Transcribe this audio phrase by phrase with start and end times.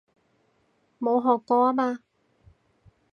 [0.99, 1.99] 冇學過吖嘛